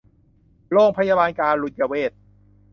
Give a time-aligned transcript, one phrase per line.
[0.71, 2.11] โรงพยาบาลการุญเวช